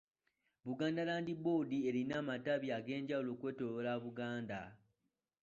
Buganda 0.65 1.01
Land 1.09 1.29
Board 1.43 1.71
erina 1.89 2.13
amatabi 2.21 2.67
ag'enjawulo 2.77 3.29
okwetooloola 3.35 3.91
Buganda. 4.03 4.59